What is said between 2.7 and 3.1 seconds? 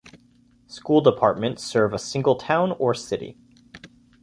or